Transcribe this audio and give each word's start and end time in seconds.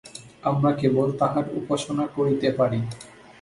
আমরা 0.43 0.71
কেবল 0.81 1.07
তাঁহার 1.19 1.45
উপাসনা 1.59 2.05
করিতে 2.15 2.47
পারি। 2.59 2.79